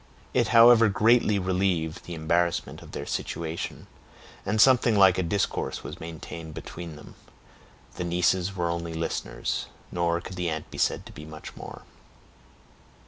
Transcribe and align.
It 0.33 0.47
however 0.47 0.89
greatly 0.89 1.37
relieved 1.37 2.05
the 2.05 2.15
embarrassment 2.15 2.81
of 2.81 2.91
their 2.91 3.05
situation, 3.05 3.85
and 4.47 4.59
something 4.59 4.97
like 4.97 5.19
a 5.19 5.21
discourse 5.21 5.83
was 5.83 5.99
maintained 5.99 6.55
between 6.55 6.95
them; 6.95 7.13
the 7.97 8.03
nieces 8.03 8.55
were 8.55 8.71
only 8.71 8.95
listeners, 8.95 9.67
nor 9.91 10.19
could 10.19 10.37
the 10.37 10.49
aunt 10.49 10.71
be 10.71 10.79
said 10.79 11.05
to 11.05 11.11
be 11.11 11.23
much 11.23 11.55
more. 11.55 11.83